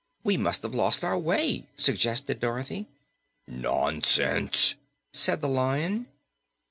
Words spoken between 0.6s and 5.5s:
have lost our way," suggested Dorothy. "Nonsense," said the